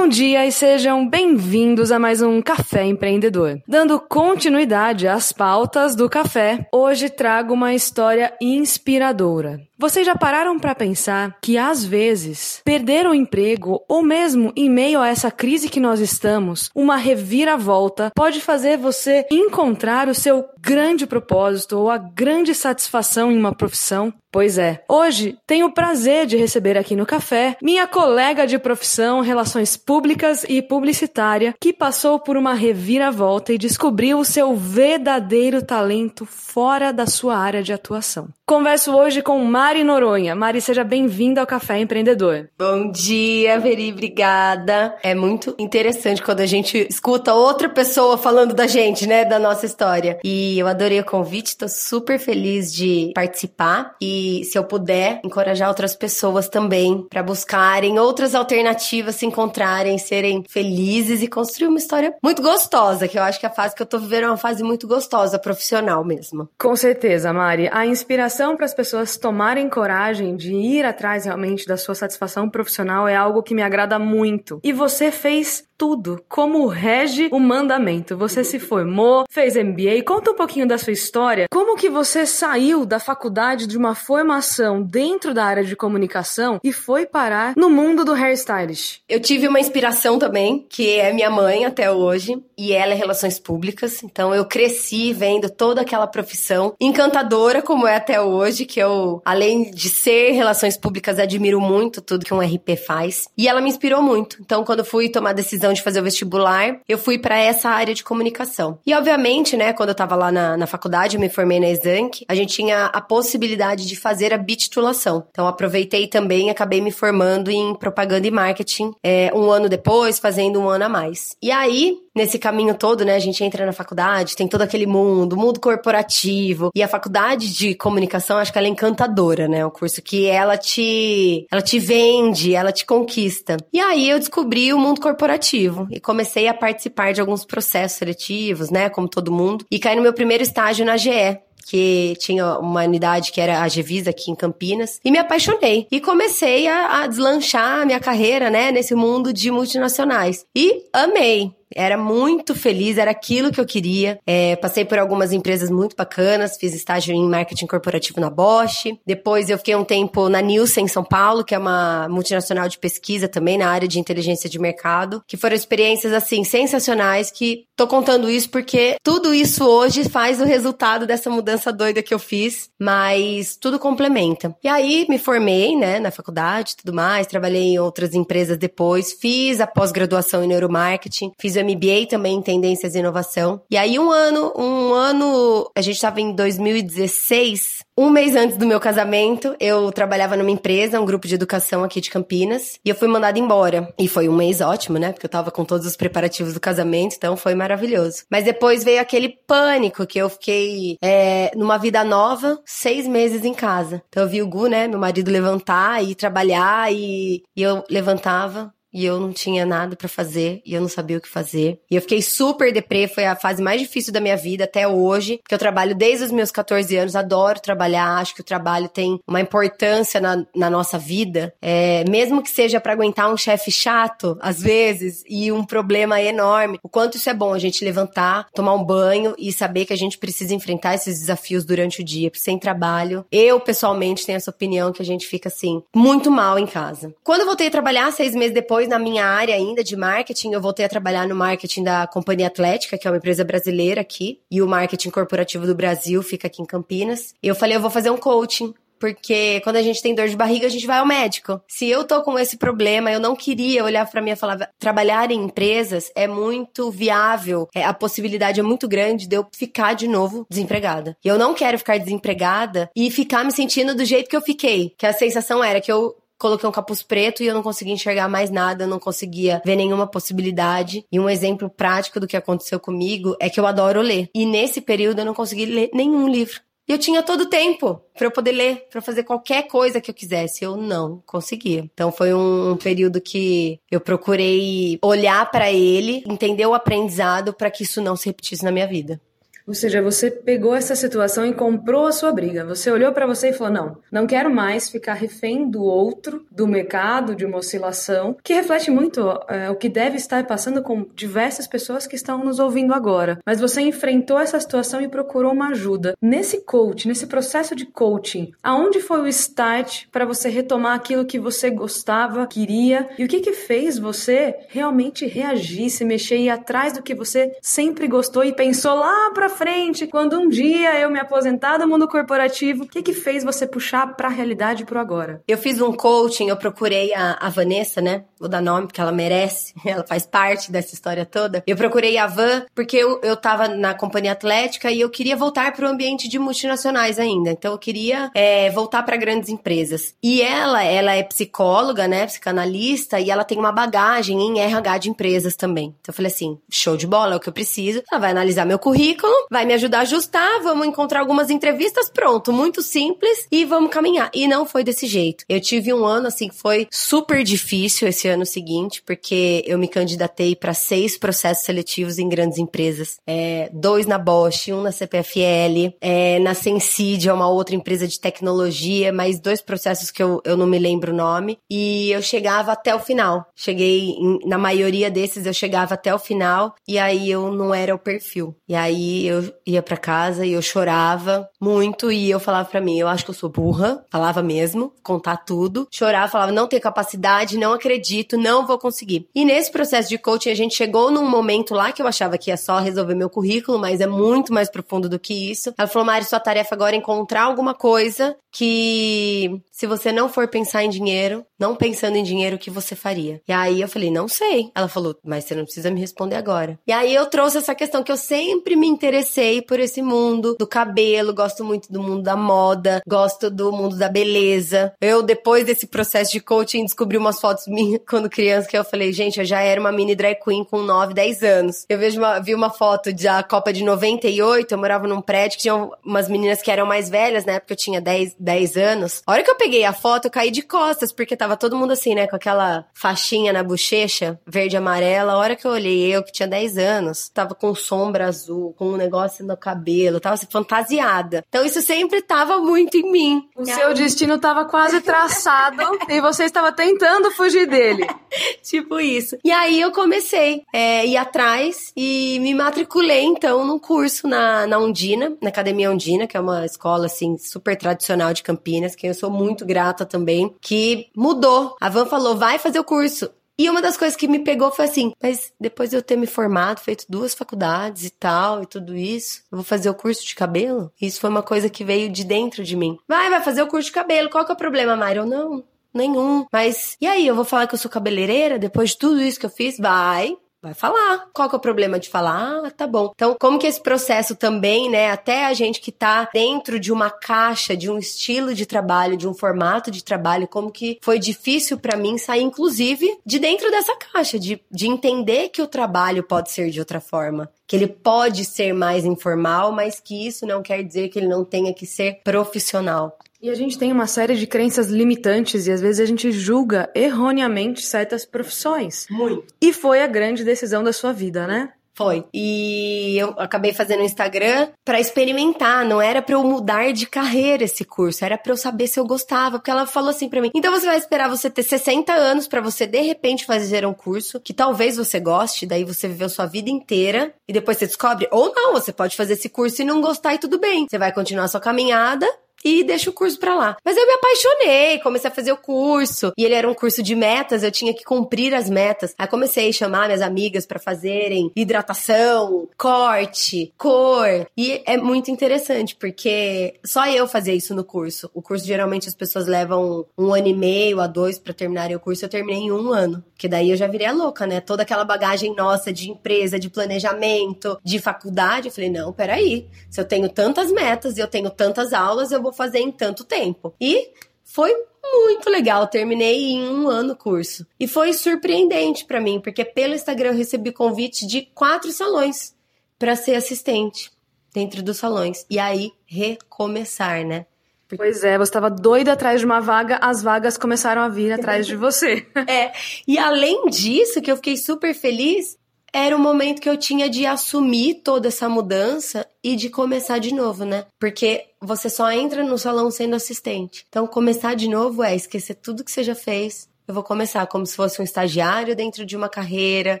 Bom 0.06 0.10
dia 0.10 0.46
e 0.46 0.52
sejam 0.52 1.08
bem-vindos 1.08 1.90
a 1.90 1.98
mais 1.98 2.22
um 2.22 2.40
Café 2.40 2.84
Empreendedor. 2.84 3.60
Dando 3.66 3.98
continuidade 3.98 5.08
às 5.08 5.32
pautas 5.32 5.96
do 5.96 6.08
café, 6.08 6.64
hoje 6.72 7.10
trago 7.10 7.52
uma 7.52 7.74
história 7.74 8.32
inspiradora. 8.40 9.58
Vocês 9.76 10.06
já 10.06 10.14
pararam 10.14 10.58
para 10.60 10.76
pensar 10.76 11.36
que 11.42 11.58
às 11.58 11.84
vezes 11.84 12.62
perder 12.64 13.06
o 13.06 13.12
emprego 13.12 13.84
ou 13.88 14.00
mesmo 14.00 14.52
em 14.56 14.70
meio 14.70 15.00
a 15.00 15.08
essa 15.08 15.30
crise 15.30 15.68
que 15.68 15.80
nós 15.80 15.98
estamos, 15.98 16.70
uma 16.72 16.96
reviravolta 16.96 18.12
pode 18.14 18.40
fazer 18.40 18.78
você 18.78 19.26
encontrar 19.30 20.08
o 20.08 20.14
seu 20.14 20.46
grande 20.60 21.04
propósito 21.04 21.78
ou 21.78 21.90
a 21.90 21.98
grande 21.98 22.54
satisfação 22.54 23.30
em 23.30 23.36
uma 23.36 23.54
profissão? 23.54 24.14
Pois 24.36 24.58
é, 24.58 24.84
hoje 24.86 25.38
tenho 25.46 25.64
o 25.64 25.72
prazer 25.72 26.26
de 26.26 26.36
receber 26.36 26.76
aqui 26.76 26.94
no 26.94 27.06
café 27.06 27.56
minha 27.62 27.86
colega 27.86 28.46
de 28.46 28.58
profissão, 28.58 29.22
relações 29.22 29.78
públicas 29.78 30.44
e 30.46 30.60
publicitária, 30.60 31.54
que 31.58 31.72
passou 31.72 32.20
por 32.20 32.36
uma 32.36 32.52
reviravolta 32.52 33.54
e 33.54 33.56
descobriu 33.56 34.18
o 34.18 34.26
seu 34.26 34.54
verdadeiro 34.54 35.64
talento 35.64 36.26
fora 36.26 36.92
da 36.92 37.06
sua 37.06 37.34
área 37.34 37.62
de 37.62 37.72
atuação. 37.72 38.28
Converso 38.48 38.94
hoje 38.94 39.22
com 39.22 39.40
Mari 39.44 39.82
Noronha. 39.82 40.32
Mari, 40.36 40.60
seja 40.60 40.84
bem-vinda 40.84 41.40
ao 41.40 41.46
Café 41.48 41.80
Empreendedor. 41.80 42.48
Bom 42.56 42.92
dia, 42.92 43.58
Veri, 43.58 43.90
obrigada. 43.90 44.94
É 45.02 45.16
muito 45.16 45.52
interessante 45.58 46.22
quando 46.22 46.42
a 46.42 46.46
gente 46.46 46.86
escuta 46.88 47.34
outra 47.34 47.68
pessoa 47.68 48.16
falando 48.16 48.54
da 48.54 48.68
gente, 48.68 49.04
né, 49.04 49.24
da 49.24 49.40
nossa 49.40 49.66
história. 49.66 50.20
E 50.22 50.56
eu 50.56 50.68
adorei 50.68 51.00
o 51.00 51.04
convite, 51.04 51.56
tô 51.56 51.66
super 51.68 52.20
feliz 52.20 52.72
de 52.72 53.10
participar 53.16 53.96
e 54.00 54.44
se 54.44 54.56
eu 54.56 54.62
puder, 54.62 55.20
encorajar 55.24 55.68
outras 55.68 55.96
pessoas 55.96 56.48
também 56.48 57.04
para 57.10 57.24
buscarem 57.24 57.98
outras 57.98 58.32
alternativas, 58.32 59.16
se 59.16 59.26
encontrarem, 59.26 59.98
serem 59.98 60.44
felizes 60.48 61.20
e 61.20 61.26
construir 61.26 61.66
uma 61.66 61.78
história 61.78 62.14
muito 62.22 62.42
gostosa, 62.42 63.08
que 63.08 63.18
eu 63.18 63.24
acho 63.24 63.40
que 63.40 63.46
a 63.46 63.50
fase 63.50 63.74
que 63.74 63.82
eu 63.82 63.86
tô 63.86 63.98
vivendo 63.98 64.26
é 64.26 64.28
uma 64.28 64.36
fase 64.36 64.62
muito 64.62 64.86
gostosa, 64.86 65.36
profissional 65.36 66.04
mesmo. 66.04 66.48
Com 66.56 66.76
certeza, 66.76 67.32
Mari. 67.32 67.68
A 67.72 67.84
inspiração 67.84 68.35
para 68.56 68.66
as 68.66 68.74
pessoas 68.74 69.16
tomarem 69.16 69.68
coragem 69.68 70.36
de 70.36 70.52
ir 70.52 70.84
atrás 70.84 71.24
realmente 71.24 71.66
da 71.66 71.76
sua 71.76 71.94
satisfação 71.94 72.50
profissional 72.50 73.08
é 73.08 73.16
algo 73.16 73.42
que 73.42 73.54
me 73.54 73.62
agrada 73.62 73.98
muito. 73.98 74.60
E 74.62 74.72
você 74.72 75.10
fez 75.10 75.64
tudo, 75.76 76.22
como 76.28 76.66
rege 76.66 77.28
o 77.30 77.38
mandamento. 77.38 78.16
Você 78.16 78.42
se 78.42 78.58
formou, 78.58 79.24
fez 79.30 79.56
MBA, 79.56 80.02
conta 80.04 80.30
um 80.30 80.34
pouquinho 80.34 80.66
da 80.66 80.78
sua 80.78 80.92
história. 80.92 81.46
Como 81.50 81.76
que 81.76 81.90
você 81.90 82.26
saiu 82.26 82.86
da 82.86 82.98
faculdade 82.98 83.66
de 83.66 83.76
uma 83.76 83.94
formação 83.94 84.82
dentro 84.82 85.34
da 85.34 85.44
área 85.44 85.64
de 85.64 85.76
comunicação 85.76 86.58
e 86.64 86.72
foi 86.72 87.06
parar 87.06 87.54
no 87.56 87.68
mundo 87.68 88.04
do 88.04 88.12
hairstylist? 88.12 89.00
Eu 89.08 89.20
tive 89.20 89.48
uma 89.48 89.60
inspiração 89.60 90.18
também, 90.18 90.66
que 90.68 90.98
é 90.98 91.12
minha 91.12 91.30
mãe 91.30 91.64
até 91.64 91.90
hoje, 91.90 92.42
e 92.56 92.72
ela 92.72 92.92
é 92.92 92.96
relações 92.96 93.38
públicas. 93.38 94.02
Então 94.02 94.34
eu 94.34 94.44
cresci 94.44 95.12
vendo 95.12 95.50
toda 95.50 95.82
aquela 95.82 96.06
profissão 96.06 96.74
encantadora 96.80 97.60
como 97.60 97.86
é 97.86 97.96
até 97.96 98.20
hoje, 98.20 98.64
que 98.64 98.80
eu, 98.80 99.20
além 99.24 99.70
de 99.70 99.88
ser 99.88 100.32
relações 100.32 100.76
públicas, 100.76 101.18
admiro 101.18 101.60
muito 101.60 102.00
tudo 102.00 102.24
que 102.24 102.32
um 102.32 102.40
RP 102.40 102.76
faz. 102.76 103.28
E 103.36 103.48
ela 103.48 103.60
me 103.60 103.68
inspirou 103.68 104.02
muito. 104.02 104.38
Então 104.40 104.64
quando 104.64 104.84
fui 104.84 105.08
tomar 105.08 105.32
decisão 105.32 105.65
decisão 105.66 105.72
de 105.72 105.82
fazer 105.82 106.00
o 106.00 106.04
vestibular, 106.04 106.80
eu 106.88 106.98
fui 106.98 107.18
para 107.18 107.38
essa 107.38 107.68
área 107.68 107.94
de 107.94 108.04
comunicação. 108.04 108.78
E 108.86 108.94
obviamente, 108.94 109.56
né, 109.56 109.72
quando 109.72 109.90
eu 109.90 109.94
tava 109.94 110.14
lá 110.14 110.30
na, 110.30 110.56
na 110.56 110.66
faculdade, 110.66 111.16
eu 111.16 111.20
me 111.20 111.28
formei 111.28 111.58
na 111.58 111.68
Exanc, 111.68 112.24
a 112.28 112.34
gente 112.34 112.54
tinha 112.54 112.86
a 112.86 113.00
possibilidade 113.00 113.86
de 113.86 113.96
fazer 113.96 114.32
a 114.32 114.38
bititulação. 114.38 115.24
Então 115.30 115.46
aproveitei 115.46 116.06
também, 116.06 116.50
acabei 116.50 116.80
me 116.80 116.90
formando 116.90 117.50
em 117.50 117.74
propaganda 117.74 118.26
e 118.26 118.30
marketing 118.30 118.92
é, 119.02 119.30
um 119.34 119.50
ano 119.50 119.68
depois, 119.68 120.18
fazendo 120.18 120.60
um 120.60 120.68
ano 120.68 120.84
a 120.84 120.88
mais. 120.88 121.36
E 121.42 121.50
aí, 121.50 121.98
nesse 122.16 122.38
caminho 122.38 122.74
todo, 122.74 123.04
né, 123.04 123.14
a 123.14 123.20
gente 123.20 123.44
entra 123.44 123.66
na 123.66 123.72
faculdade, 123.72 124.34
tem 124.34 124.48
todo 124.48 124.62
aquele 124.62 124.86
mundo, 124.86 125.36
mundo 125.36 125.60
corporativo, 125.60 126.70
e 126.74 126.82
a 126.82 126.88
faculdade 126.88 127.52
de 127.52 127.74
comunicação, 127.74 128.38
acho 128.38 128.52
que 128.52 128.58
ela 128.58 128.66
é 128.66 128.70
encantadora, 128.70 129.46
né, 129.46 129.64
o 129.64 129.70
curso 129.70 130.00
que 130.00 130.26
ela 130.26 130.56
te, 130.56 131.46
ela 131.52 131.60
te 131.60 131.78
vende, 131.78 132.54
ela 132.54 132.72
te 132.72 132.86
conquista. 132.86 133.58
E 133.72 133.78
aí 133.78 134.08
eu 134.08 134.18
descobri 134.18 134.72
o 134.72 134.78
mundo 134.78 135.00
corporativo 135.00 135.86
e 135.90 136.00
comecei 136.00 136.48
a 136.48 136.54
participar 136.54 137.12
de 137.12 137.20
alguns 137.20 137.44
processos 137.44 137.98
seletivos, 137.98 138.70
né, 138.70 138.88
como 138.88 139.08
todo 139.08 139.30
mundo, 139.30 139.64
e 139.70 139.78
caí 139.78 139.94
no 139.94 140.02
meu 140.02 140.14
primeiro 140.14 140.42
estágio 140.42 140.86
na 140.86 140.96
GE, 140.96 141.38
que 141.64 142.14
tinha 142.18 142.58
uma 142.58 142.84
unidade 142.84 143.32
que 143.32 143.40
era 143.40 143.62
a 143.62 143.68
Gevisa 143.68 144.10
aqui 144.10 144.30
em 144.30 144.34
Campinas, 144.34 145.00
e 145.04 145.10
me 145.10 145.18
apaixonei. 145.18 145.86
E 145.90 146.00
comecei 146.00 146.66
a, 146.68 147.02
a 147.02 147.06
deslanchar 147.06 147.82
a 147.82 147.86
minha 147.86 148.00
carreira, 148.00 148.50
né, 148.50 148.70
nesse 148.70 148.94
mundo 148.94 149.32
de 149.32 149.50
multinacionais. 149.50 150.44
E 150.54 150.84
amei. 150.92 151.52
Era 151.74 151.98
muito 151.98 152.54
feliz, 152.54 152.96
era 152.96 153.10
aquilo 153.10 153.50
que 153.50 153.60
eu 153.60 153.66
queria. 153.66 154.18
É, 154.26 154.56
passei 154.56 154.84
por 154.84 154.98
algumas 154.98 155.32
empresas 155.32 155.70
muito 155.70 155.96
bacanas, 155.96 156.56
fiz 156.56 156.74
estágio 156.74 157.14
em 157.14 157.28
marketing 157.28 157.66
corporativo 157.66 158.20
na 158.20 158.30
Bosch. 158.30 158.86
Depois 159.04 159.50
eu 159.50 159.58
fiquei 159.58 159.74
um 159.74 159.84
tempo 159.84 160.28
na 160.28 160.40
Nielsen 160.40 160.84
em 160.84 160.88
São 160.88 161.04
Paulo, 161.04 161.44
que 161.44 161.54
é 161.54 161.58
uma 161.58 162.08
multinacional 162.08 162.68
de 162.68 162.78
pesquisa 162.78 163.28
também 163.28 163.58
na 163.58 163.68
área 163.68 163.88
de 163.88 163.98
inteligência 163.98 164.48
de 164.48 164.58
mercado, 164.58 165.22
que 165.26 165.36
foram 165.36 165.56
experiências 165.56 166.12
assim 166.12 166.44
sensacionais 166.44 167.30
que 167.30 167.64
tô 167.76 167.86
contando 167.86 168.30
isso 168.30 168.48
porque 168.48 168.96
tudo 169.02 169.34
isso 169.34 169.64
hoje 169.66 170.08
faz 170.08 170.40
o 170.40 170.44
resultado 170.44 171.06
dessa 171.06 171.28
mudança 171.28 171.55
doida 171.72 172.02
que 172.02 172.14
eu 172.14 172.18
fiz, 172.18 172.70
mas 172.78 173.56
tudo 173.56 173.78
complementa. 173.78 174.56
E 174.62 174.68
aí 174.68 175.06
me 175.08 175.18
formei, 175.18 175.76
né, 175.76 175.98
na 175.98 176.10
faculdade, 176.10 176.76
tudo 176.76 176.94
mais, 176.94 177.26
trabalhei 177.26 177.74
em 177.74 177.78
outras 177.78 178.14
empresas 178.14 178.58
depois, 178.58 179.12
fiz 179.12 179.60
a 179.60 179.66
pós-graduação 179.66 180.42
em 180.42 180.48
neuromarketing, 180.48 181.32
fiz 181.38 181.56
o 181.56 181.60
MBA 181.60 182.06
também 182.08 182.36
em 182.36 182.42
tendências 182.42 182.94
e 182.94 182.98
inovação. 182.98 183.62
E 183.70 183.76
aí 183.76 183.98
um 183.98 184.10
ano, 184.10 184.52
um 184.56 184.92
ano, 184.92 185.70
a 185.76 185.80
gente 185.80 185.96
estava 185.96 186.20
em 186.20 186.34
2016, 186.34 187.85
um 187.96 188.10
mês 188.10 188.36
antes 188.36 188.58
do 188.58 188.66
meu 188.66 188.78
casamento, 188.78 189.56
eu 189.58 189.90
trabalhava 189.90 190.36
numa 190.36 190.50
empresa, 190.50 191.00
um 191.00 191.06
grupo 191.06 191.26
de 191.26 191.34
educação 191.34 191.82
aqui 191.82 192.00
de 192.00 192.10
Campinas, 192.10 192.78
e 192.84 192.90
eu 192.90 192.94
fui 192.94 193.08
mandada 193.08 193.38
embora. 193.38 193.92
E 193.98 194.06
foi 194.06 194.28
um 194.28 194.36
mês 194.36 194.60
ótimo, 194.60 194.98
né? 194.98 195.12
Porque 195.12 195.24
eu 195.24 195.30
tava 195.30 195.50
com 195.50 195.64
todos 195.64 195.86
os 195.86 195.96
preparativos 195.96 196.52
do 196.52 196.60
casamento, 196.60 197.14
então 197.16 197.36
foi 197.36 197.54
maravilhoso. 197.54 198.24
Mas 198.30 198.44
depois 198.44 198.84
veio 198.84 199.00
aquele 199.00 199.30
pânico 199.46 200.06
que 200.06 200.18
eu 200.18 200.28
fiquei 200.28 200.98
é, 201.02 201.50
numa 201.56 201.78
vida 201.78 202.04
nova, 202.04 202.60
seis 202.66 203.06
meses 203.08 203.44
em 203.44 203.54
casa. 203.54 204.02
Então 204.08 204.24
eu 204.24 204.28
vi 204.28 204.42
o 204.42 204.46
Gu, 204.46 204.66
né, 204.66 204.86
meu 204.86 204.98
marido 204.98 205.30
levantar 205.30 206.04
e 206.04 206.14
trabalhar, 206.14 206.92
e, 206.92 207.42
e 207.56 207.62
eu 207.62 207.82
levantava, 207.88 208.74
e 208.96 209.04
eu 209.04 209.20
não 209.20 209.30
tinha 209.30 209.66
nada 209.66 209.94
para 209.94 210.08
fazer 210.08 210.62
e 210.64 210.72
eu 210.72 210.80
não 210.80 210.88
sabia 210.88 211.18
o 211.18 211.20
que 211.20 211.28
fazer. 211.28 211.78
E 211.90 211.96
eu 211.96 212.00
fiquei 212.00 212.22
super 212.22 212.72
deprê, 212.72 213.06
foi 213.06 213.26
a 213.26 213.36
fase 213.36 213.62
mais 213.62 213.78
difícil 213.78 214.10
da 214.10 214.20
minha 214.20 214.38
vida 214.38 214.64
até 214.64 214.88
hoje, 214.88 215.36
porque 215.42 215.54
eu 215.54 215.58
trabalho 215.58 215.94
desde 215.94 216.24
os 216.24 216.32
meus 216.32 216.50
14 216.50 216.96
anos, 216.96 217.14
adoro 217.14 217.60
trabalhar, 217.60 218.16
acho 218.16 218.34
que 218.34 218.40
o 218.40 218.44
trabalho 218.44 218.88
tem 218.88 219.20
uma 219.28 219.38
importância 219.38 220.18
na, 220.18 220.46
na 220.56 220.70
nossa 220.70 220.98
vida, 220.98 221.52
é, 221.60 222.04
mesmo 222.08 222.42
que 222.42 222.48
seja 222.48 222.80
para 222.80 222.94
aguentar 222.94 223.30
um 223.30 223.36
chefe 223.36 223.70
chato, 223.70 224.38
às 224.40 224.62
vezes, 224.62 225.22
e 225.28 225.52
um 225.52 225.62
problema 225.62 226.18
enorme. 226.22 226.78
O 226.82 226.88
quanto 226.88 227.18
isso 227.18 227.28
é 227.28 227.34
bom 227.34 227.52
a 227.52 227.58
gente 227.58 227.84
levantar, 227.84 228.46
tomar 228.54 228.72
um 228.72 228.82
banho 228.82 229.34
e 229.36 229.52
saber 229.52 229.84
que 229.84 229.92
a 229.92 229.96
gente 229.96 230.16
precisa 230.16 230.54
enfrentar 230.54 230.94
esses 230.94 231.20
desafios 231.20 231.66
durante 231.66 232.00
o 232.00 232.04
dia, 232.04 232.30
sem 232.32 232.58
trabalho, 232.58 233.26
eu 233.30 233.60
pessoalmente 233.60 234.24
tenho 234.24 234.36
essa 234.36 234.50
opinião 234.50 234.90
que 234.90 235.02
a 235.02 235.04
gente 235.04 235.26
fica 235.26 235.50
assim, 235.50 235.82
muito 235.94 236.30
mal 236.30 236.58
em 236.58 236.66
casa. 236.66 237.14
Quando 237.22 237.40
eu 237.40 237.46
voltei 237.46 237.66
a 237.66 237.70
trabalhar, 237.70 238.10
seis 238.10 238.34
meses 238.34 238.54
depois, 238.54 238.85
depois, 238.86 238.88
na 238.88 238.98
minha 238.98 239.26
área 239.26 239.54
ainda 239.54 239.82
de 239.84 239.96
marketing, 239.96 240.52
eu 240.52 240.60
voltei 240.60 240.84
a 240.84 240.88
trabalhar 240.88 241.26
no 241.26 241.34
marketing 241.34 241.82
da 241.82 242.06
Companhia 242.06 242.46
Atlética, 242.46 242.96
que 242.96 243.06
é 243.06 243.10
uma 243.10 243.16
empresa 243.16 243.44
brasileira 243.44 244.00
aqui, 244.00 244.40
e 244.50 244.62
o 244.62 244.66
marketing 244.66 245.10
corporativo 245.10 245.66
do 245.66 245.74
Brasil 245.74 246.22
fica 246.22 246.46
aqui 246.46 246.62
em 246.62 246.66
Campinas. 246.66 247.34
E 247.42 247.48
eu 247.48 247.54
falei, 247.54 247.76
eu 247.76 247.80
vou 247.80 247.90
fazer 247.90 248.10
um 248.10 248.16
coaching 248.16 248.72
porque 248.98 249.60
quando 249.60 249.76
a 249.76 249.82
gente 249.82 250.00
tem 250.00 250.14
dor 250.14 250.26
de 250.26 250.34
barriga, 250.34 250.66
a 250.66 250.70
gente 250.70 250.86
vai 250.86 250.98
ao 250.98 251.06
médico. 251.06 251.60
Se 251.68 251.86
eu 251.86 252.04
tô 252.04 252.22
com 252.22 252.38
esse 252.38 252.56
problema, 252.56 253.12
eu 253.12 253.20
não 253.20 253.36
queria 253.36 253.84
olhar 253.84 254.10
para 254.10 254.22
mim 254.22 254.30
e 254.30 254.36
falar, 254.36 254.70
trabalhar 254.78 255.30
em 255.30 255.44
empresas 255.44 256.10
é 256.14 256.26
muito 256.26 256.90
viável, 256.90 257.68
é, 257.74 257.84
a 257.84 257.92
possibilidade 257.92 258.58
é 258.58 258.62
muito 258.62 258.88
grande 258.88 259.26
de 259.26 259.36
eu 259.36 259.46
ficar 259.54 259.92
de 259.92 260.08
novo 260.08 260.46
desempregada. 260.48 261.14
E 261.22 261.28
eu 261.28 261.38
não 261.38 261.52
quero 261.52 261.76
ficar 261.76 261.98
desempregada 261.98 262.88
e 262.96 263.10
ficar 263.10 263.44
me 263.44 263.52
sentindo 263.52 263.94
do 263.94 264.04
jeito 264.04 264.30
que 264.30 264.36
eu 264.36 264.40
fiquei, 264.40 264.94
que 264.96 265.04
a 265.04 265.12
sensação 265.12 265.62
era 265.62 265.78
que 265.78 265.92
eu 265.92 266.16
coloquei 266.38 266.68
um 266.68 266.72
capuz 266.72 267.02
preto 267.02 267.42
e 267.42 267.46
eu 267.46 267.54
não 267.54 267.62
conseguia 267.62 267.94
enxergar 267.94 268.28
mais 268.28 268.50
nada, 268.50 268.84
eu 268.84 268.88
não 268.88 268.98
conseguia 268.98 269.62
ver 269.64 269.76
nenhuma 269.76 270.06
possibilidade. 270.06 271.04
E 271.10 271.18
um 271.18 271.28
exemplo 271.28 271.68
prático 271.68 272.20
do 272.20 272.26
que 272.26 272.36
aconteceu 272.36 272.78
comigo 272.78 273.36
é 273.40 273.48
que 273.48 273.58
eu 273.58 273.66
adoro 273.66 274.00
ler. 274.00 274.28
E 274.34 274.46
nesse 274.46 274.80
período 274.80 275.20
eu 275.20 275.24
não 275.24 275.34
consegui 275.34 275.66
ler 275.66 275.90
nenhum 275.92 276.28
livro. 276.28 276.60
E 276.88 276.92
eu 276.92 276.98
tinha 276.98 277.20
todo 277.20 277.42
o 277.42 277.50
tempo 277.50 278.00
para 278.16 278.28
eu 278.28 278.30
poder 278.30 278.52
ler, 278.52 278.86
para 278.88 279.02
fazer 279.02 279.24
qualquer 279.24 279.66
coisa 279.66 280.00
que 280.00 280.08
eu 280.08 280.14
quisesse. 280.14 280.64
Eu 280.64 280.76
não 280.76 281.20
conseguia. 281.26 281.90
Então 281.92 282.12
foi 282.12 282.32
um, 282.32 282.76
período 282.76 283.20
que 283.20 283.80
eu 283.90 284.00
procurei 284.00 284.96
olhar 285.02 285.50
para 285.50 285.72
ele, 285.72 286.22
entender 286.28 286.64
o 286.64 286.74
aprendizado 286.74 287.52
para 287.52 287.70
que 287.70 287.82
isso 287.82 288.00
não 288.00 288.14
se 288.14 288.26
repetisse 288.26 288.64
na 288.64 288.70
minha 288.70 288.86
vida. 288.86 289.20
Ou 289.66 289.74
seja, 289.74 290.00
você 290.00 290.30
pegou 290.30 290.74
essa 290.74 290.94
situação 290.94 291.44
e 291.44 291.52
comprou 291.52 292.06
a 292.06 292.12
sua 292.12 292.30
briga. 292.30 292.64
Você 292.64 292.90
olhou 292.90 293.12
para 293.12 293.26
você 293.26 293.48
e 293.48 293.52
falou: 293.52 293.72
não, 293.72 293.98
não 294.12 294.26
quero 294.26 294.48
mais 294.48 294.88
ficar 294.88 295.14
refém 295.14 295.68
do 295.68 295.82
outro, 295.82 296.46
do 296.50 296.68
mercado, 296.68 297.34
de 297.34 297.44
uma 297.44 297.58
oscilação, 297.58 298.36
que 298.44 298.54
reflete 298.54 298.90
muito 298.90 299.20
é, 299.48 299.68
o 299.68 299.74
que 299.74 299.88
deve 299.88 300.16
estar 300.16 300.46
passando 300.46 300.82
com 300.82 301.06
diversas 301.14 301.66
pessoas 301.66 302.06
que 302.06 302.14
estão 302.14 302.44
nos 302.44 302.60
ouvindo 302.60 302.94
agora. 302.94 303.38
Mas 303.44 303.60
você 303.60 303.80
enfrentou 303.80 304.38
essa 304.38 304.60
situação 304.60 305.00
e 305.00 305.08
procurou 305.08 305.52
uma 305.52 305.70
ajuda. 305.70 306.14
Nesse 306.22 306.62
coach, 306.62 307.08
nesse 307.08 307.26
processo 307.26 307.74
de 307.74 307.86
coaching, 307.86 308.52
aonde 308.62 309.00
foi 309.00 309.20
o 309.20 309.26
start 309.26 310.06
para 310.12 310.24
você 310.24 310.48
retomar 310.48 310.94
aquilo 310.94 311.24
que 311.24 311.38
você 311.38 311.70
gostava, 311.70 312.46
queria 312.46 313.08
e 313.18 313.24
o 313.24 313.28
que 313.28 313.40
que 313.40 313.52
fez 313.52 313.98
você 313.98 314.54
realmente 314.68 315.26
reagir, 315.26 315.90
se 315.90 316.04
mexer 316.04 316.36
e 316.36 316.44
ir 316.44 316.50
atrás 316.50 316.92
do 316.92 317.02
que 317.02 317.14
você 317.14 317.56
sempre 317.60 318.06
gostou 318.06 318.44
e 318.44 318.52
pensou 318.52 318.94
lá 318.94 319.30
para 319.34 319.55
frente, 319.56 320.06
quando 320.06 320.38
um 320.38 320.48
dia 320.48 321.00
eu 321.00 321.10
me 321.10 321.18
aposentar 321.18 321.78
do 321.78 321.88
mundo 321.88 322.06
corporativo, 322.06 322.84
o 322.84 322.88
que 322.88 323.02
que 323.02 323.12
fez 323.12 323.42
você 323.42 323.66
puxar 323.66 324.14
pra 324.14 324.28
realidade 324.28 324.84
pro 324.84 325.00
agora? 325.00 325.42
Eu 325.48 325.56
fiz 325.56 325.80
um 325.80 325.92
coaching, 325.92 326.48
eu 326.48 326.56
procurei 326.56 327.14
a, 327.14 327.38
a 327.40 327.48
Vanessa, 327.48 328.00
né? 328.00 328.24
Vou 328.38 328.48
dar 328.48 328.60
nome 328.60 328.86
porque 328.86 329.00
ela 329.00 329.12
merece, 329.12 329.72
ela 329.84 330.04
faz 330.06 330.26
parte 330.26 330.70
dessa 330.70 330.94
história 330.94 331.24
toda. 331.24 331.62
Eu 331.66 331.76
procurei 331.76 332.18
a 332.18 332.26
Van 332.26 332.66
porque 332.74 332.96
eu, 332.96 333.20
eu 333.22 333.36
tava 333.36 333.68
na 333.68 333.94
companhia 333.94 334.32
atlética 334.32 334.90
e 334.90 335.00
eu 335.00 335.08
queria 335.08 335.36
voltar 335.36 335.72
pro 335.72 335.88
ambiente 335.88 336.28
de 336.28 336.38
multinacionais 336.38 337.18
ainda. 337.18 337.50
Então 337.50 337.72
eu 337.72 337.78
queria 337.78 338.30
é, 338.34 338.70
voltar 338.70 339.02
para 339.04 339.16
grandes 339.16 339.48
empresas. 339.48 340.14
E 340.22 340.42
ela, 340.42 340.84
ela 340.84 341.14
é 341.14 341.22
psicóloga, 341.22 342.06
né? 342.06 342.26
Psicanalista 342.26 343.18
e 343.18 343.30
ela 343.30 343.44
tem 343.44 343.58
uma 343.58 343.72
bagagem 343.72 344.38
em 344.38 344.60
RH 344.60 344.98
de 344.98 345.10
empresas 345.10 345.56
também. 345.56 345.94
Então 346.00 346.12
eu 346.12 346.14
falei 346.14 346.30
assim, 346.30 346.58
show 346.70 346.96
de 346.96 347.06
bola, 347.06 347.34
é 347.34 347.36
o 347.36 347.40
que 347.40 347.48
eu 347.48 347.52
preciso. 347.52 348.02
Ela 348.10 348.20
vai 348.20 348.30
analisar 348.30 348.66
meu 348.66 348.78
currículo 348.78 349.45
vai 349.50 349.64
me 349.64 349.74
ajudar 349.74 349.98
a 349.98 350.02
ajustar, 350.02 350.62
vamos 350.62 350.86
encontrar 350.86 351.20
algumas 351.20 351.50
entrevistas, 351.50 352.10
pronto, 352.10 352.52
muito 352.52 352.82
simples 352.82 353.46
e 353.50 353.64
vamos 353.64 353.90
caminhar. 353.90 354.30
E 354.34 354.46
não 354.46 354.66
foi 354.66 354.84
desse 354.84 355.06
jeito. 355.06 355.44
Eu 355.48 355.60
tive 355.60 355.92
um 355.92 356.04
ano 356.04 356.28
assim 356.28 356.48
que 356.48 356.56
foi 356.56 356.86
super 356.90 357.42
difícil 357.42 358.08
esse 358.08 358.28
ano 358.28 358.44
seguinte, 358.46 359.02
porque 359.04 359.62
eu 359.66 359.78
me 359.78 359.88
candidatei 359.88 360.54
para 360.54 360.74
seis 360.74 361.16
processos 361.16 361.64
seletivos 361.64 362.18
em 362.18 362.28
grandes 362.28 362.58
empresas, 362.58 363.16
é, 363.26 363.70
dois 363.72 364.06
na 364.06 364.18
Bosch, 364.18 364.68
um 364.68 364.82
na 364.82 364.92
CPFL, 364.92 365.94
é, 366.00 366.38
na 366.38 366.54
Sensidia, 366.54 367.34
uma 367.34 367.48
outra 367.48 367.74
empresa 367.74 368.06
de 368.06 368.20
tecnologia, 368.20 369.12
mais 369.12 369.40
dois 369.40 369.60
processos 369.60 370.10
que 370.10 370.22
eu, 370.22 370.40
eu 370.44 370.56
não 370.56 370.66
me 370.66 370.78
lembro 370.78 371.12
o 371.12 371.16
nome. 371.16 371.58
E 371.70 372.10
eu 372.10 372.22
chegava 372.22 372.72
até 372.72 372.94
o 372.94 373.00
final. 373.00 373.46
Cheguei 373.54 374.10
em, 374.10 374.38
na 374.46 374.58
maioria 374.58 375.10
desses 375.10 375.46
eu 375.46 375.52
chegava 375.52 375.94
até 375.94 376.14
o 376.14 376.18
final 376.18 376.74
e 376.86 376.98
aí 376.98 377.30
eu 377.30 377.52
não 377.52 377.74
era 377.74 377.94
o 377.94 377.98
perfil. 377.98 378.54
E 378.68 378.74
aí 378.74 379.26
eu 379.26 379.35
eu 379.36 379.54
ia 379.66 379.82
para 379.82 379.96
casa 379.96 380.44
e 380.44 380.52
eu 380.52 380.62
chorava 380.62 381.48
muito 381.66 382.10
e 382.12 382.30
eu 382.30 382.38
falava 382.38 382.68
para 382.68 382.80
mim, 382.80 382.98
eu 382.98 383.08
acho 383.08 383.24
que 383.24 383.30
eu 383.30 383.34
sou 383.34 383.48
burra, 383.48 384.04
falava 384.10 384.42
mesmo, 384.42 384.92
contar 385.02 385.38
tudo, 385.38 385.88
chorava, 385.90 386.30
falava 386.30 386.52
não 386.52 386.66
tenho 386.66 386.82
capacidade, 386.82 387.58
não 387.58 387.72
acredito, 387.72 388.36
não 388.36 388.66
vou 388.66 388.78
conseguir. 388.78 389.28
E 389.34 389.44
nesse 389.44 389.70
processo 389.70 390.08
de 390.08 390.18
coaching 390.18 390.50
a 390.50 390.54
gente 390.54 390.76
chegou 390.76 391.10
num 391.10 391.28
momento 391.28 391.74
lá 391.74 391.92
que 391.92 392.00
eu 392.00 392.06
achava 392.06 392.38
que 392.38 392.50
ia 392.50 392.56
só 392.56 392.78
resolver 392.78 393.14
meu 393.14 393.30
currículo, 393.30 393.78
mas 393.78 394.00
é 394.00 394.06
muito 394.06 394.52
mais 394.52 394.70
profundo 394.70 395.08
do 395.08 395.18
que 395.18 395.50
isso. 395.50 395.74
Ela 395.76 395.88
falou: 395.88 396.06
"Mari, 396.06 396.24
sua 396.24 396.40
tarefa 396.40 396.74
agora 396.74 396.94
é 396.94 396.98
encontrar 396.98 397.42
alguma 397.42 397.74
coisa 397.74 398.36
que 398.52 399.60
se 399.70 399.86
você 399.86 400.10
não 400.12 400.28
for 400.28 400.48
pensar 400.48 400.82
em 400.82 400.88
dinheiro, 400.88 401.44
não 401.58 401.76
pensando 401.76 402.16
em 402.16 402.22
dinheiro, 402.22 402.56
o 402.56 402.58
que 402.58 402.70
você 402.70 402.94
faria?" 402.94 403.40
E 403.48 403.52
aí 403.52 403.80
eu 403.80 403.88
falei: 403.88 404.10
"Não 404.10 404.28
sei". 404.28 404.70
Ela 404.74 404.88
falou: 404.88 405.16
"Mas 405.24 405.44
você 405.44 405.54
não 405.54 405.64
precisa 405.64 405.90
me 405.90 406.00
responder 406.00 406.36
agora". 406.36 406.78
E 406.86 406.92
aí 406.92 407.14
eu 407.14 407.26
trouxe 407.26 407.58
essa 407.58 407.74
questão 407.74 408.02
que 408.02 408.12
eu 408.12 408.16
sempre 408.16 408.76
me 408.76 408.86
interessei 408.86 409.16
interessei 409.16 409.62
por 409.62 409.80
esse 409.80 410.02
mundo 410.02 410.56
do 410.58 410.66
cabelo, 410.66 411.34
gosto 411.34 411.55
muito 411.64 411.92
do 411.92 412.02
mundo 412.02 412.22
da 412.22 412.36
moda, 412.36 413.02
gosto 413.06 413.50
do 413.50 413.72
mundo 413.72 413.96
da 413.96 414.08
beleza. 414.08 414.92
Eu, 415.00 415.22
depois 415.22 415.64
desse 415.64 415.86
processo 415.86 416.32
de 416.32 416.40
coaching, 416.40 416.84
descobri 416.84 417.16
umas 417.16 417.40
fotos 417.40 417.66
minhas 417.66 418.00
quando 418.08 418.30
criança 418.30 418.68
que 418.68 418.76
eu 418.76 418.84
falei, 418.84 419.12
gente, 419.12 419.38
eu 419.38 419.44
já 419.44 419.60
era 419.60 419.80
uma 419.80 419.92
mini 419.92 420.14
drag 420.14 420.38
queen 420.42 420.64
com 420.64 420.82
9, 420.82 421.14
10 421.14 421.42
anos. 421.42 421.86
Eu 421.88 421.98
vejo 421.98 422.18
uma, 422.18 422.40
vi 422.40 422.54
uma 422.54 422.70
foto 422.70 423.12
da 423.12 423.42
Copa 423.42 423.72
de 423.72 423.84
98, 423.84 424.72
eu 424.72 424.78
morava 424.78 425.06
num 425.06 425.20
prédio 425.20 425.56
que 425.56 425.62
tinha 425.62 425.90
umas 426.04 426.28
meninas 426.28 426.62
que 426.62 426.70
eram 426.70 426.86
mais 426.86 427.08
velhas, 427.08 427.44
né? 427.44 427.58
Porque 427.58 427.72
eu 427.72 427.76
tinha 427.76 428.00
10, 428.00 428.36
10 428.38 428.76
anos. 428.76 429.22
A 429.26 429.32
hora 429.32 429.42
que 429.42 429.50
eu 429.50 429.56
peguei 429.56 429.84
a 429.84 429.92
foto, 429.92 430.26
eu 430.26 430.30
caí 430.30 430.50
de 430.50 430.62
costas, 430.62 431.12
porque 431.12 431.36
tava 431.36 431.56
todo 431.56 431.76
mundo 431.76 431.92
assim, 431.92 432.14
né? 432.14 432.26
Com 432.26 432.36
aquela 432.36 432.86
faixinha 432.92 433.52
na 433.52 433.62
bochecha, 433.62 434.38
verde 434.46 434.76
e 434.76 434.78
amarela. 434.78 435.32
A 435.32 435.38
hora 435.38 435.56
que 435.56 435.66
eu 435.66 435.70
olhei, 435.70 436.14
eu 436.14 436.22
que 436.22 436.32
tinha 436.32 436.48
10 436.48 436.78
anos, 436.78 437.28
tava 437.28 437.54
com 437.54 437.74
sombra 437.74 438.26
azul, 438.26 438.74
com 438.76 438.90
um 438.90 438.96
negócio 438.96 439.44
no 439.44 439.56
cabelo, 439.56 440.20
tava 440.20 440.34
assim, 440.34 440.46
fantasiada. 440.48 441.35
Então 441.48 441.64
isso 441.64 441.80
sempre 441.82 442.22
tava 442.22 442.58
muito 442.58 442.96
em 442.96 443.10
mim. 443.10 443.48
O 443.56 443.64
seu 443.64 443.94
destino 443.94 444.38
tava 444.38 444.64
quase 444.64 445.00
traçado 445.00 445.82
e 446.08 446.20
você 446.20 446.44
estava 446.44 446.72
tentando 446.72 447.30
fugir 447.30 447.66
dele. 447.66 448.06
tipo 448.62 449.00
isso. 449.00 449.36
E 449.44 449.50
aí 449.50 449.80
eu 449.80 449.92
comecei 449.92 450.62
é, 450.72 451.06
ir 451.06 451.16
atrás 451.16 451.92
e 451.96 452.38
me 452.40 452.54
matriculei 452.54 453.24
então 453.24 453.64
num 453.64 453.78
curso 453.78 454.28
na, 454.28 454.66
na 454.66 454.78
Undina, 454.78 455.36
na 455.40 455.48
Academia 455.48 455.90
Undina, 455.90 456.26
que 456.26 456.36
é 456.36 456.40
uma 456.40 456.64
escola 456.64 457.06
assim 457.06 457.36
super 457.38 457.76
tradicional 457.76 458.32
de 458.32 458.42
Campinas, 458.42 458.94
que 458.94 459.06
eu 459.06 459.14
sou 459.14 459.30
muito 459.30 459.64
grata 459.64 460.04
também, 460.04 460.54
que 460.60 461.08
mudou. 461.16 461.76
A 461.80 461.88
Van 461.88 462.06
falou: 462.06 462.36
vai 462.36 462.58
fazer 462.58 462.78
o 462.78 462.84
curso. 462.84 463.30
E 463.58 463.70
uma 463.70 463.80
das 463.80 463.96
coisas 463.96 464.16
que 464.16 464.28
me 464.28 464.40
pegou 464.40 464.70
foi 464.70 464.84
assim, 464.84 465.12
mas 465.22 465.52
depois 465.58 465.90
de 465.90 465.96
eu 465.96 466.02
ter 466.02 466.16
me 466.16 466.26
formado, 466.26 466.80
feito 466.80 467.06
duas 467.08 467.34
faculdades 467.34 468.04
e 468.04 468.10
tal, 468.10 468.62
e 468.62 468.66
tudo 468.66 468.94
isso, 468.94 469.42
eu 469.50 469.56
vou 469.56 469.64
fazer 469.64 469.88
o 469.88 469.94
curso 469.94 470.26
de 470.26 470.34
cabelo? 470.34 470.92
Isso 471.00 471.20
foi 471.20 471.30
uma 471.30 471.42
coisa 471.42 471.70
que 471.70 471.84
veio 471.84 472.10
de 472.10 472.22
dentro 472.22 472.62
de 472.62 472.76
mim. 472.76 472.98
Vai, 473.08 473.30
vai 473.30 473.42
fazer 473.42 473.62
o 473.62 473.66
curso 473.66 473.86
de 473.86 473.92
cabelo, 473.92 474.28
qual 474.28 474.44
que 474.44 474.52
é 474.52 474.54
o 474.54 474.58
problema, 474.58 474.94
Mário? 474.94 475.24
Não, 475.24 475.64
nenhum. 475.92 476.44
Mas, 476.52 476.96
e 477.00 477.06
aí, 477.06 477.26
eu 477.26 477.34
vou 477.34 477.44
falar 477.44 477.66
que 477.66 477.74
eu 477.74 477.78
sou 477.78 477.90
cabeleireira 477.90 478.58
depois 478.58 478.90
de 478.90 478.98
tudo 478.98 479.22
isso 479.22 479.40
que 479.40 479.46
eu 479.46 479.50
fiz? 479.50 479.78
Vai, 479.78 480.36
vai 480.66 480.74
falar. 480.74 481.28
Qual 481.32 481.48
que 481.48 481.54
é 481.54 481.58
o 481.58 481.60
problema 481.60 481.98
de 481.98 482.08
falar? 482.08 482.62
Ah, 482.64 482.70
tá 482.70 482.86
bom. 482.86 483.12
Então, 483.14 483.36
como 483.38 483.58
que 483.58 483.66
esse 483.66 483.80
processo 483.80 484.34
também, 484.34 484.90
né, 484.90 485.10
até 485.10 485.46
a 485.46 485.54
gente 485.54 485.80
que 485.80 485.92
tá 485.92 486.28
dentro 486.32 486.78
de 486.80 486.92
uma 486.92 487.10
caixa, 487.10 487.76
de 487.76 487.90
um 487.90 487.98
estilo 487.98 488.54
de 488.54 488.66
trabalho, 488.66 489.16
de 489.16 489.28
um 489.28 489.34
formato 489.34 489.90
de 489.90 490.02
trabalho, 490.02 490.48
como 490.48 490.70
que 490.70 490.98
foi 491.00 491.18
difícil 491.18 491.78
para 491.78 491.96
mim 491.96 492.18
sair, 492.18 492.42
inclusive, 492.42 493.18
de 493.24 493.38
dentro 493.38 493.70
dessa 493.70 493.96
caixa, 493.96 494.38
de, 494.38 494.60
de 494.70 494.86
entender 494.86 495.48
que 495.50 495.62
o 495.62 495.66
trabalho 495.66 496.22
pode 496.22 496.50
ser 496.50 496.70
de 496.70 496.80
outra 496.80 497.00
forma. 497.00 497.50
Que 497.66 497.76
ele 497.76 497.88
pode 497.88 498.44
ser 498.44 498.72
mais 498.72 499.04
informal, 499.04 499.72
mas 499.72 499.98
que 500.00 500.26
isso 500.26 500.46
não 500.46 500.62
quer 500.62 500.82
dizer 500.82 501.08
que 501.08 501.18
ele 501.18 501.28
não 501.28 501.44
tenha 501.44 501.74
que 501.74 501.86
ser 501.86 502.20
profissional. 502.22 503.18
E 503.40 503.50
a 503.50 503.54
gente 503.54 503.78
tem 503.78 503.92
uma 503.92 504.06
série 504.06 504.34
de 504.34 504.46
crenças 504.46 504.88
limitantes 504.88 505.66
e 505.66 505.72
às 505.72 505.80
vezes 505.80 506.00
a 506.00 506.06
gente 506.06 506.30
julga 506.32 506.90
erroneamente 506.94 507.82
certas 507.82 508.24
profissões. 508.24 509.06
Muito. 509.10 509.54
E 509.60 509.72
foi 509.72 510.02
a 510.02 510.06
grande 510.06 510.44
decisão 510.44 510.82
da 510.82 510.92
sua 510.92 511.12
vida, 511.12 511.46
né? 511.46 511.72
Foi. 511.96 512.26
E 512.32 513.16
eu 513.16 513.30
acabei 513.38 513.72
fazendo 513.72 514.00
o 514.00 514.04
Instagram 514.04 514.68
para 514.84 515.00
experimentar, 515.00 515.82
não 515.82 516.00
era 516.00 516.20
para 516.20 516.34
eu 516.34 516.44
mudar 516.44 516.92
de 516.92 517.06
carreira 517.06 517.64
esse 517.64 517.86
curso, 517.86 518.22
era 518.22 518.36
para 518.36 518.52
eu 518.52 518.56
saber 518.56 518.86
se 518.86 519.00
eu 519.00 519.06
gostava, 519.06 519.58
porque 519.58 519.70
ela 519.70 519.86
falou 519.86 520.10
assim 520.10 520.28
para 520.28 520.42
mim: 520.42 520.50
"Então 520.54 520.70
você 520.70 520.84
vai 520.84 520.98
esperar 520.98 521.30
você 521.30 521.48
ter 521.48 521.62
60 521.62 522.12
anos 522.12 522.46
para 522.46 522.60
você 522.60 522.86
de 522.86 523.00
repente 523.00 523.46
fazer 523.46 523.86
um 523.86 523.94
curso 523.94 524.38
que 524.38 524.52
talvez 524.52 524.98
você 524.98 525.18
goste, 525.18 525.64
daí 525.64 525.84
você 525.84 526.06
viveu 526.06 526.28
sua 526.28 526.44
vida 526.44 526.68
inteira 526.68 527.32
e 527.48 527.52
depois 527.52 527.78
você 527.78 527.86
descobre 527.86 528.28
ou 528.30 528.52
não, 528.54 528.72
você 528.74 528.92
pode 528.92 529.16
fazer 529.16 529.32
esse 529.32 529.48
curso 529.48 529.80
e 529.80 529.84
não 529.86 530.02
gostar 530.02 530.34
e 530.34 530.38
tudo 530.38 530.58
bem. 530.58 530.86
Você 530.86 530.98
vai 530.98 531.12
continuar 531.14 531.48
sua 531.48 531.60
caminhada 531.60 532.28
e 532.66 532.82
deixa 532.82 533.08
o 533.10 533.12
curso 533.12 533.38
pra 533.38 533.54
lá. 533.54 533.76
Mas 533.84 533.96
eu 533.96 534.04
me 534.04 534.14
apaixonei, 534.14 534.98
comecei 534.98 535.30
a 535.30 535.34
fazer 535.34 535.52
o 535.52 535.56
curso. 535.56 536.32
E 536.36 536.44
ele 536.44 536.54
era 536.54 536.68
um 536.68 536.74
curso 536.74 537.00
de 537.00 537.14
metas, 537.14 537.62
eu 537.62 537.70
tinha 537.70 537.94
que 537.94 538.02
cumprir 538.02 538.52
as 538.52 538.68
metas. 538.68 539.14
Aí 539.16 539.28
comecei 539.28 539.68
a 539.68 539.72
chamar 539.72 540.06
minhas 540.06 540.20
amigas 540.20 540.66
para 540.66 540.80
fazerem 540.80 541.52
hidratação, 541.54 542.68
corte, 542.76 543.72
cor. 543.78 544.48
E 544.56 544.82
é 544.84 544.96
muito 544.96 545.30
interessante, 545.30 545.94
porque 545.94 546.74
só 546.84 547.06
eu 547.06 547.28
fazia 547.28 547.54
isso 547.54 547.72
no 547.72 547.84
curso. 547.84 548.28
O 548.34 548.42
curso, 548.42 548.66
geralmente, 548.66 549.08
as 549.08 549.14
pessoas 549.14 549.46
levam 549.46 550.04
um 550.18 550.34
ano 550.34 550.48
e 550.48 550.54
meio 550.54 551.00
a 551.00 551.06
dois 551.06 551.38
para 551.38 551.54
terminarem 551.54 551.94
o 551.94 552.00
curso. 552.00 552.24
Eu 552.24 552.28
terminei 552.28 552.62
em 552.62 552.72
um 552.72 552.92
ano. 552.92 553.24
Que 553.38 553.46
daí 553.46 553.70
eu 553.70 553.76
já 553.76 553.86
virei 553.86 554.08
a 554.08 554.12
louca, 554.12 554.44
né? 554.44 554.60
Toda 554.60 554.82
aquela 554.82 555.04
bagagem 555.04 555.54
nossa 555.54 555.92
de 555.92 556.10
empresa, 556.10 556.58
de 556.58 556.68
planejamento, 556.68 557.78
de 557.84 558.00
faculdade. 558.00 558.66
Eu 558.66 558.72
falei, 558.72 558.90
não, 558.90 559.12
peraí. 559.12 559.68
Se 559.88 560.00
eu 560.00 560.04
tenho 560.04 560.28
tantas 560.28 560.72
metas 560.72 561.16
e 561.16 561.20
eu 561.20 561.28
tenho 561.28 561.48
tantas 561.48 561.92
aulas, 561.92 562.32
eu 562.32 562.42
vou 562.42 562.55
fazer 562.56 562.80
em 562.80 562.90
tanto 562.90 563.24
tempo. 563.24 563.74
E 563.80 564.10
foi 564.44 564.74
muito 565.02 565.48
legal. 565.50 565.86
Terminei 565.86 566.50
em 566.50 566.68
um 566.68 566.88
ano 566.88 567.12
o 567.12 567.16
curso. 567.16 567.66
E 567.78 567.86
foi 567.86 568.12
surpreendente 568.12 569.04
para 569.04 569.20
mim, 569.20 569.40
porque 569.40 569.64
pelo 569.64 569.94
Instagram 569.94 570.30
eu 570.30 570.36
recebi 570.36 570.72
convite 570.72 571.26
de 571.26 571.42
quatro 571.42 571.92
salões 571.92 572.54
para 572.98 573.14
ser 573.14 573.34
assistente 573.34 574.10
dentro 574.52 574.82
dos 574.82 574.96
salões. 574.96 575.44
E 575.50 575.58
aí, 575.58 575.92
recomeçar, 576.06 577.24
né? 577.24 577.46
Porque... 577.88 578.02
Pois 578.02 578.24
é, 578.24 578.36
você 578.36 578.48
estava 578.48 578.68
doida 578.70 579.12
atrás 579.12 579.40
de 579.40 579.46
uma 579.46 579.60
vaga, 579.60 579.98
as 580.02 580.22
vagas 580.22 580.56
começaram 580.56 581.02
a 581.02 581.08
vir 581.08 581.30
atrás 581.34 581.66
de 581.66 581.76
você. 581.76 582.26
é, 582.48 582.72
e 583.06 583.18
além 583.18 583.66
disso, 583.66 584.20
que 584.20 584.30
eu 584.30 584.36
fiquei 584.36 584.56
super 584.56 584.94
feliz, 584.94 585.56
era 585.92 586.16
o 586.16 586.18
momento 586.18 586.60
que 586.60 586.68
eu 586.68 586.76
tinha 586.76 587.08
de 587.08 587.26
assumir 587.26 588.02
toda 588.02 588.28
essa 588.28 588.48
mudança 588.48 589.26
e 589.42 589.56
de 589.56 589.70
começar 589.70 590.18
de 590.18 590.34
novo, 590.34 590.64
né? 590.64 590.86
Porque 590.98 591.46
você 591.60 591.88
só 591.88 592.10
entra 592.10 592.44
no 592.44 592.58
salão 592.58 592.90
sendo 592.90 593.16
assistente. 593.16 593.86
Então, 593.88 594.06
começar 594.06 594.54
de 594.54 594.68
novo 594.68 595.02
é 595.02 595.14
esquecer 595.14 595.54
tudo 595.54 595.84
que 595.84 595.90
você 595.90 596.02
já 596.02 596.14
fez, 596.14 596.68
eu 596.86 596.94
vou 596.94 597.02
começar 597.02 597.46
como 597.46 597.66
se 597.66 597.74
fosse 597.74 598.00
um 598.00 598.04
estagiário 598.04 598.76
dentro 598.76 599.04
de 599.04 599.16
uma 599.16 599.28
carreira, 599.28 600.00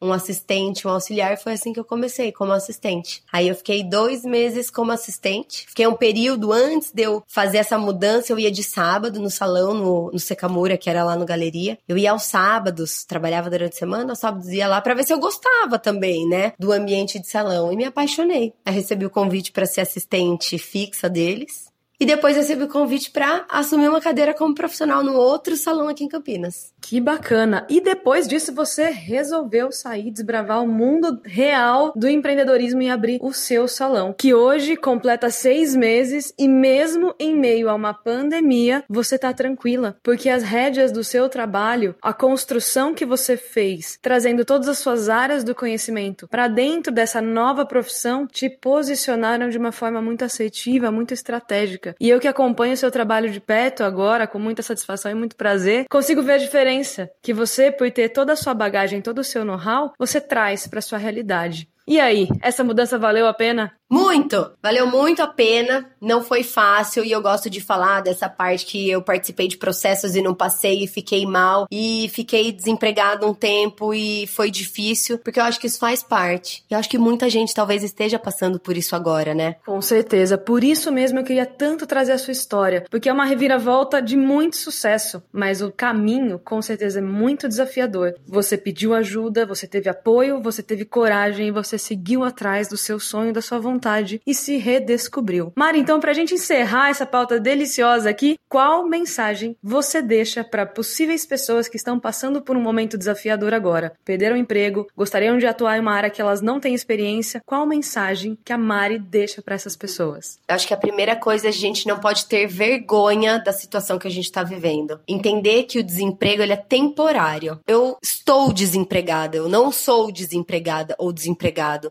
um 0.00 0.12
assistente, 0.12 0.86
um 0.86 0.90
auxiliar. 0.90 1.38
Foi 1.38 1.52
assim 1.52 1.72
que 1.72 1.80
eu 1.80 1.84
comecei, 1.84 2.32
como 2.32 2.52
assistente. 2.52 3.22
Aí 3.32 3.48
eu 3.48 3.54
fiquei 3.54 3.82
dois 3.82 4.24
meses 4.24 4.70
como 4.70 4.92
assistente. 4.92 5.66
Fiquei 5.68 5.86
um 5.86 5.94
período 5.94 6.52
antes 6.52 6.92
de 6.92 7.02
eu 7.02 7.22
fazer 7.26 7.58
essa 7.58 7.78
mudança. 7.78 8.32
Eu 8.32 8.38
ia 8.38 8.50
de 8.50 8.62
sábado 8.62 9.20
no 9.20 9.30
salão, 9.30 9.74
no, 9.74 10.10
no 10.12 10.18
Secamura, 10.18 10.76
que 10.76 10.90
era 10.90 11.04
lá 11.04 11.16
no 11.16 11.24
Galeria. 11.24 11.78
Eu 11.88 11.96
ia 11.96 12.10
aos 12.10 12.24
sábados, 12.24 13.04
trabalhava 13.04 13.48
durante 13.48 13.74
a 13.74 13.78
semana, 13.78 14.12
aos 14.12 14.18
sábados 14.18 14.48
ia 14.48 14.68
lá 14.68 14.80
para 14.80 14.94
ver 14.94 15.04
se 15.04 15.12
eu 15.12 15.18
gostava 15.18 15.78
também, 15.78 16.28
né, 16.28 16.52
do 16.58 16.72
ambiente 16.72 17.18
de 17.18 17.26
salão. 17.26 17.72
E 17.72 17.76
me 17.76 17.84
apaixonei. 17.84 18.52
Aí 18.64 18.74
recebi 18.74 19.06
o 19.06 19.10
convite 19.10 19.52
para 19.52 19.66
ser 19.66 19.80
assistente 19.80 20.58
fixa 20.58 21.08
deles. 21.08 21.66
E 21.98 22.04
depois 22.04 22.36
recebi 22.36 22.64
o 22.64 22.68
convite 22.68 23.10
para 23.10 23.46
assumir 23.48 23.88
uma 23.88 24.02
cadeira 24.02 24.34
como 24.34 24.54
profissional 24.54 25.02
no 25.02 25.14
outro 25.14 25.56
salão 25.56 25.88
aqui 25.88 26.04
em 26.04 26.08
Campinas. 26.08 26.74
Que 26.78 27.00
bacana! 27.00 27.66
E 27.70 27.80
depois 27.80 28.28
disso 28.28 28.52
você 28.54 28.90
resolveu 28.90 29.72
sair, 29.72 30.10
desbravar 30.10 30.62
o 30.62 30.68
mundo 30.68 31.18
real 31.24 31.94
do 31.96 32.06
empreendedorismo 32.06 32.82
e 32.82 32.90
abrir 32.90 33.18
o 33.22 33.32
seu 33.32 33.66
salão, 33.66 34.14
que 34.16 34.34
hoje 34.34 34.76
completa 34.76 35.30
seis 35.30 35.74
meses 35.74 36.34
e 36.38 36.46
mesmo 36.46 37.14
em 37.18 37.34
meio 37.34 37.70
a 37.70 37.74
uma 37.74 37.94
pandemia 37.94 38.84
você 38.88 39.18
tá 39.18 39.32
tranquila, 39.32 39.96
porque 40.02 40.28
as 40.28 40.42
rédeas 40.42 40.92
do 40.92 41.02
seu 41.02 41.30
trabalho, 41.30 41.94
a 42.02 42.12
construção 42.12 42.92
que 42.92 43.06
você 43.06 43.38
fez, 43.38 43.98
trazendo 44.02 44.44
todas 44.44 44.68
as 44.68 44.78
suas 44.78 45.08
áreas 45.08 45.42
do 45.42 45.54
conhecimento 45.54 46.28
para 46.28 46.46
dentro 46.46 46.92
dessa 46.92 47.22
nova 47.22 47.64
profissão, 47.64 48.26
te 48.26 48.50
posicionaram 48.50 49.48
de 49.48 49.56
uma 49.56 49.72
forma 49.72 50.02
muito 50.02 50.24
assertiva, 50.24 50.92
muito 50.92 51.14
estratégica 51.14 51.85
e 52.00 52.08
eu 52.08 52.18
que 52.18 52.28
acompanho 52.28 52.74
o 52.74 52.76
seu 52.76 52.90
trabalho 52.90 53.30
de 53.30 53.40
perto 53.40 53.84
agora, 53.84 54.26
com 54.26 54.38
muita 54.38 54.62
satisfação 54.62 55.10
e 55.10 55.14
muito 55.14 55.36
prazer, 55.36 55.86
consigo 55.90 56.22
ver 56.22 56.32
a 56.32 56.38
diferença 56.38 57.10
que 57.22 57.32
você, 57.32 57.70
por 57.70 57.90
ter 57.90 58.08
toda 58.08 58.32
a 58.32 58.36
sua 58.36 58.54
bagagem, 58.54 59.02
todo 59.02 59.18
o 59.18 59.24
seu 59.24 59.44
know-how, 59.44 59.92
você 59.98 60.20
traz 60.20 60.66
para 60.66 60.80
sua 60.80 60.98
realidade. 60.98 61.68
E 61.86 62.00
aí, 62.00 62.28
essa 62.42 62.64
mudança 62.64 62.98
valeu 62.98 63.28
a 63.28 63.32
pena? 63.32 63.72
Muito! 63.88 64.50
Valeu 64.60 64.88
muito 64.88 65.22
a 65.22 65.28
pena. 65.28 65.88
Não 66.00 66.20
foi 66.20 66.42
fácil 66.42 67.04
e 67.04 67.12
eu 67.12 67.22
gosto 67.22 67.48
de 67.48 67.60
falar 67.60 68.00
dessa 68.00 68.28
parte 68.28 68.66
que 68.66 68.90
eu 68.90 69.00
participei 69.00 69.46
de 69.46 69.56
processos 69.56 70.16
e 70.16 70.22
não 70.22 70.34
passei 70.34 70.82
e 70.82 70.88
fiquei 70.88 71.24
mal 71.24 71.68
e 71.70 72.10
fiquei 72.12 72.50
desempregado 72.50 73.26
um 73.26 73.32
tempo 73.32 73.94
e 73.94 74.26
foi 74.26 74.50
difícil, 74.50 75.18
porque 75.18 75.38
eu 75.38 75.44
acho 75.44 75.60
que 75.60 75.68
isso 75.68 75.78
faz 75.78 76.02
parte. 76.02 76.64
Eu 76.68 76.78
acho 76.78 76.88
que 76.88 76.98
muita 76.98 77.30
gente 77.30 77.54
talvez 77.54 77.84
esteja 77.84 78.18
passando 78.18 78.58
por 78.58 78.76
isso 78.76 78.96
agora, 78.96 79.34
né? 79.34 79.54
Com 79.64 79.80
certeza. 79.80 80.36
Por 80.36 80.64
isso 80.64 80.90
mesmo 80.90 81.20
eu 81.20 81.24
queria 81.24 81.46
tanto 81.46 81.86
trazer 81.86 82.12
a 82.12 82.18
sua 82.18 82.32
história, 82.32 82.84
porque 82.90 83.08
é 83.08 83.12
uma 83.12 83.24
reviravolta 83.24 84.02
de 84.02 84.16
muito 84.16 84.56
sucesso, 84.56 85.22
mas 85.32 85.62
o 85.62 85.70
caminho 85.70 86.40
com 86.40 86.60
certeza 86.60 86.98
é 86.98 87.02
muito 87.02 87.46
desafiador. 87.46 88.14
Você 88.26 88.58
pediu 88.58 88.94
ajuda, 88.94 89.46
você 89.46 89.66
teve 89.68 89.88
apoio, 89.88 90.42
você 90.42 90.60
teve 90.60 90.84
coragem 90.84 91.46
e 91.46 91.52
você 91.76 91.78
seguiu 91.78 92.24
atrás 92.24 92.68
do 92.68 92.76
seu 92.76 92.98
sonho, 92.98 93.32
da 93.32 93.42
sua 93.42 93.58
vontade 93.58 94.20
e 94.26 94.34
se 94.34 94.56
redescobriu. 94.56 95.52
Mari, 95.54 95.78
então, 95.78 96.00
para 96.00 96.10
a 96.10 96.14
gente 96.14 96.34
encerrar 96.34 96.90
essa 96.90 97.06
pauta 97.06 97.38
deliciosa 97.38 98.08
aqui, 98.10 98.38
qual 98.48 98.86
mensagem 98.86 99.56
você 99.62 100.00
deixa 100.00 100.42
para 100.42 100.66
possíveis 100.66 101.26
pessoas 101.26 101.68
que 101.68 101.76
estão 101.76 102.00
passando 102.00 102.40
por 102.40 102.56
um 102.56 102.60
momento 102.60 102.98
desafiador 102.98 103.52
agora? 103.52 103.92
Perderam 104.04 104.36
o 104.36 104.38
emprego, 104.38 104.86
gostariam 104.96 105.38
de 105.38 105.46
atuar 105.46 105.76
em 105.76 105.80
uma 105.80 105.92
área 105.92 106.10
que 106.10 106.20
elas 106.20 106.40
não 106.40 106.58
têm 106.58 106.74
experiência? 106.74 107.42
Qual 107.44 107.66
mensagem 107.66 108.38
que 108.44 108.52
a 108.52 108.58
Mari 108.58 108.98
deixa 108.98 109.42
para 109.42 109.54
essas 109.54 109.76
pessoas? 109.76 110.38
Acho 110.48 110.66
que 110.66 110.74
a 110.74 110.78
primeira 110.78 111.14
coisa 111.14 111.46
é 111.46 111.50
a 111.50 111.52
gente 111.52 111.86
não 111.86 111.98
pode 111.98 112.26
ter 112.26 112.46
vergonha 112.46 113.38
da 113.38 113.52
situação 113.52 113.98
que 113.98 114.08
a 114.08 114.10
gente 114.10 114.26
está 114.26 114.42
vivendo. 114.42 115.00
Entender 115.06 115.64
que 115.64 115.78
o 115.78 115.82
desemprego 115.82 116.42
ele 116.42 116.52
é 116.52 116.56
temporário. 116.56 117.60
Eu 117.66 117.96
estou 118.02 118.52
desempregada, 118.52 119.36
eu 119.36 119.48
não 119.48 119.70
sou 119.72 120.10
desempregada 120.10 120.94
ou 120.98 121.12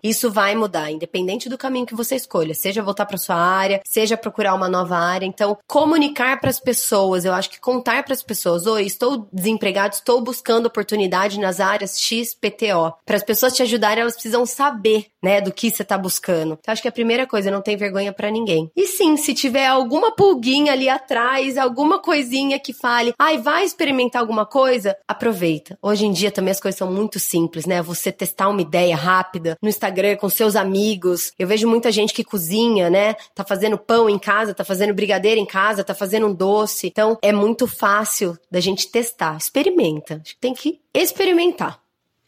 Isso 0.04 0.32
vai 0.32 0.56
mudar, 0.56 0.92
independente 0.92 1.48
do 1.48 1.58
caminho 1.58 1.76
caminho 1.76 1.86
que 1.86 1.96
você 1.96 2.16
escolha, 2.16 2.54
seja 2.54 2.82
voltar 2.82 3.06
para 3.06 3.18
sua 3.18 3.36
área, 3.36 3.82
seja 3.86 4.16
procurar 4.16 4.56
uma 4.56 4.70
nova 4.70 4.98
área. 4.98 5.26
Então, 5.26 5.58
comunicar 5.68 6.40
para 6.40 6.50
as 6.50 6.60
pessoas, 6.60 7.26
eu 7.26 7.34
acho 7.34 7.50
que 7.50 7.60
contar 7.60 8.04
para 8.04 8.14
as 8.14 8.24
pessoas, 8.24 8.66
oi, 8.66 8.86
estou 8.86 9.28
desempregado, 9.34 9.96
estou 9.96 10.22
buscando 10.22 10.68
oportunidade 10.68 11.40
nas 11.40 11.60
áreas 11.60 12.00
XPTO. 12.00 12.94
Para 13.06 13.18
as 13.18 13.24
pessoas 13.24 13.54
te 13.54 13.62
ajudarem, 13.62 14.02
elas 14.02 14.14
precisam 14.14 14.46
saber, 14.46 15.08
né, 15.22 15.42
do 15.42 15.52
que 15.52 15.70
você 15.70 15.82
está 15.82 15.98
buscando. 15.98 16.58
Então, 16.60 16.72
acho 16.72 16.82
que 16.82 16.88
a 16.88 16.92
primeira 16.92 17.28
coisa, 17.28 17.52
não 17.52 17.62
tem 17.62 17.76
vergonha 17.76 18.14
para 18.14 18.32
ninguém. 18.32 18.72
E 18.76 18.88
sim, 18.88 19.18
se 19.18 19.34
tiver 19.34 19.68
alguma 19.68 20.16
pulguinha 20.16 20.72
ali 20.72 20.88
atrás, 20.88 21.58
alguma 21.58 22.00
coisinha 22.00 22.60
que 22.60 22.74
fale, 22.74 23.14
ai, 23.20 23.38
vai 23.38 23.66
experimentar 23.66 24.22
alguma 24.22 24.46
coisa, 24.46 24.96
aproveita. 25.08 25.78
Hoje 25.82 26.06
em 26.06 26.12
dia 26.12 26.32
também 26.32 26.52
as 26.52 26.60
coisas 26.60 26.78
são 26.78 26.92
muito 26.92 27.20
simples, 27.20 27.66
né? 27.66 27.82
Você 27.82 28.12
testar 28.12 28.50
uma 28.50 28.62
ideia 28.62 28.96
rápida 28.96 29.58
no 29.66 29.70
Instagram 29.70 30.16
com 30.16 30.30
seus 30.30 30.56
amigos. 30.56 31.34
Eu 31.38 31.48
vejo 31.48 31.68
muita 31.68 31.92
gente 31.92 32.14
que 32.14 32.24
cozinha, 32.24 32.90
né? 32.90 33.16
Tá 33.34 33.44
fazendo 33.44 33.78
pão 33.78 34.10
em 34.10 34.18
casa, 34.18 34.54
tá 34.54 34.64
fazendo 34.64 34.94
brigadeiro 34.94 35.40
em 35.40 35.46
casa, 35.46 35.84
tá 35.84 35.94
fazendo 35.94 36.28
um 36.28 36.34
doce. 36.34 36.88
Então 36.88 37.18
é 37.22 37.34
muito 37.34 37.68
fácil 37.68 38.38
da 38.50 38.60
gente 38.60 38.90
testar. 38.90 39.36
Experimenta. 39.38 40.22
Tem 40.40 40.54
que 40.54 40.80
experimentar. 40.94 41.85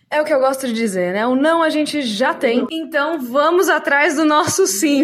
É 0.09 0.21
o 0.21 0.25
que 0.25 0.33
eu 0.33 0.39
gosto 0.39 0.65
de 0.67 0.73
dizer, 0.73 1.13
né? 1.13 1.27
O 1.27 1.35
não 1.35 1.61
a 1.61 1.69
gente 1.69 2.01
já 2.01 2.33
tem, 2.33 2.65
então 2.71 3.19
vamos 3.19 3.67
atrás 3.67 4.15
do 4.15 4.23
nosso 4.23 4.65
sim. 4.65 5.03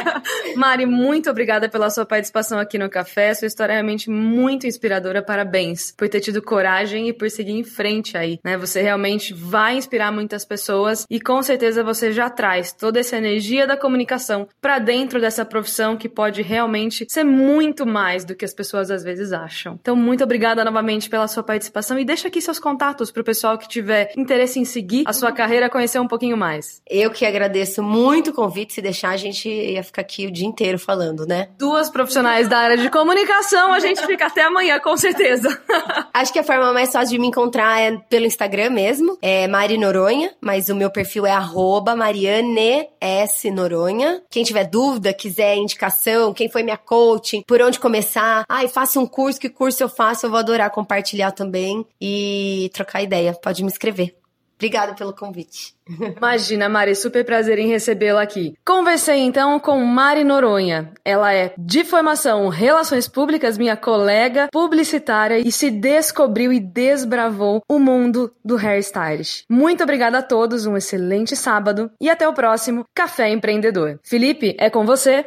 Mari, 0.54 0.84
muito 0.84 1.30
obrigada 1.30 1.66
pela 1.66 1.88
sua 1.88 2.04
participação 2.04 2.58
aqui 2.58 2.76
no 2.76 2.90
Café. 2.90 3.32
Sua 3.32 3.46
história 3.46 3.72
é 3.72 3.76
realmente 3.76 4.10
muito 4.10 4.66
inspiradora. 4.66 5.22
Parabéns 5.22 5.94
por 5.96 6.10
ter 6.10 6.20
tido 6.20 6.42
coragem 6.42 7.08
e 7.08 7.12
por 7.12 7.30
seguir 7.30 7.52
em 7.52 7.64
frente 7.64 8.18
aí, 8.18 8.38
né? 8.44 8.58
Você 8.58 8.82
realmente 8.82 9.32
vai 9.32 9.76
inspirar 9.78 10.12
muitas 10.12 10.44
pessoas 10.44 11.06
e 11.08 11.18
com 11.18 11.42
certeza 11.42 11.82
você 11.82 12.12
já 12.12 12.28
traz 12.28 12.70
toda 12.70 13.00
essa 13.00 13.16
energia 13.16 13.66
da 13.66 13.78
comunicação 13.78 14.46
para 14.60 14.78
dentro 14.78 15.22
dessa 15.22 15.44
profissão 15.46 15.96
que 15.96 16.08
pode 16.08 16.42
realmente 16.42 17.06
ser 17.08 17.24
muito 17.24 17.86
mais 17.86 18.26
do 18.26 18.34
que 18.34 18.44
as 18.44 18.52
pessoas 18.52 18.90
às 18.90 19.02
vezes 19.02 19.32
acham. 19.32 19.78
Então, 19.80 19.96
muito 19.96 20.22
obrigada 20.22 20.62
novamente 20.62 21.08
pela 21.08 21.26
sua 21.28 21.42
participação 21.42 21.98
e 21.98 22.04
deixa 22.04 22.28
aqui 22.28 22.42
seus 22.42 22.58
contatos 22.58 23.10
para 23.10 23.22
o 23.22 23.24
pessoal 23.24 23.56
que 23.56 23.66
tiver 23.66 24.12
interesse 24.14 24.33
interesse 24.34 24.58
em 24.58 24.64
seguir 24.64 25.04
a 25.06 25.12
sua 25.12 25.30
carreira, 25.32 25.70
conhecer 25.70 26.00
um 26.00 26.08
pouquinho 26.08 26.36
mais. 26.36 26.82
Eu 26.88 27.10
que 27.10 27.24
agradeço 27.24 27.82
muito 27.82 28.30
o 28.30 28.34
convite. 28.34 28.74
Se 28.74 28.82
deixar, 28.82 29.10
a 29.10 29.16
gente 29.16 29.48
ia 29.48 29.82
ficar 29.82 30.02
aqui 30.02 30.26
o 30.26 30.32
dia 30.32 30.46
inteiro 30.46 30.78
falando, 30.78 31.26
né? 31.26 31.48
Duas 31.56 31.88
profissionais 31.88 32.48
da 32.48 32.58
área 32.58 32.76
de 32.76 32.90
comunicação, 32.90 33.72
a 33.72 33.78
gente 33.78 34.04
fica 34.06 34.26
até 34.26 34.42
amanhã, 34.42 34.80
com 34.80 34.96
certeza. 34.96 35.48
Acho 36.12 36.32
que 36.32 36.38
a 36.38 36.44
forma 36.44 36.72
mais 36.72 36.90
fácil 36.90 37.10
de 37.10 37.18
me 37.18 37.28
encontrar 37.28 37.80
é 37.80 37.96
pelo 38.08 38.26
Instagram 38.26 38.70
mesmo. 38.70 39.16
É 39.22 39.46
Mari 39.46 39.78
Noronha, 39.78 40.32
mas 40.40 40.68
o 40.68 40.74
meu 40.74 40.90
perfil 40.90 41.26
é 41.26 41.30
arroba 41.30 41.94
Mariane 41.94 42.88
S. 43.00 43.50
Noronha. 43.50 44.22
Quem 44.28 44.42
tiver 44.42 44.64
dúvida, 44.64 45.12
quiser 45.12 45.56
indicação, 45.56 46.34
quem 46.34 46.48
foi 46.48 46.62
minha 46.62 46.76
coaching, 46.76 47.42
por 47.46 47.62
onde 47.62 47.78
começar, 47.78 48.44
ai, 48.48 48.66
faça 48.66 48.98
um 48.98 49.06
curso, 49.06 49.38
que 49.38 49.48
curso 49.48 49.82
eu 49.82 49.88
faço, 49.88 50.26
eu 50.26 50.30
vou 50.30 50.38
adorar 50.38 50.70
compartilhar 50.70 51.30
também 51.30 51.86
e 52.00 52.70
trocar 52.74 53.02
ideia. 53.02 53.32
Pode 53.34 53.62
me 53.62 53.70
escrever. 53.70 54.23
Obrigada 54.64 54.94
pelo 54.94 55.12
convite. 55.12 55.74
Imagina, 56.16 56.70
Mari, 56.70 56.96
super 56.96 57.22
prazer 57.22 57.58
em 57.58 57.68
recebê-la 57.68 58.22
aqui. 58.22 58.54
Conversei 58.64 59.18
então 59.18 59.60
com 59.60 59.78
Mari 59.84 60.24
Noronha. 60.24 60.90
Ela 61.04 61.34
é 61.34 61.52
de 61.58 61.84
formação 61.84 62.48
Relações 62.48 63.06
Públicas, 63.06 63.58
minha 63.58 63.76
colega 63.76 64.48
publicitária 64.50 65.38
e 65.38 65.52
se 65.52 65.70
descobriu 65.70 66.50
e 66.50 66.58
desbravou 66.58 67.62
o 67.68 67.78
mundo 67.78 68.32
do 68.42 68.56
hairstylist. 68.56 69.44
Muito 69.50 69.82
obrigada 69.82 70.18
a 70.18 70.22
todos, 70.22 70.64
um 70.64 70.78
excelente 70.78 71.36
sábado 71.36 71.90
e 72.00 72.08
até 72.08 72.26
o 72.26 72.32
próximo 72.32 72.86
Café 72.94 73.28
Empreendedor. 73.28 74.00
Felipe, 74.02 74.56
é 74.58 74.70
com 74.70 74.86
você. 74.86 75.26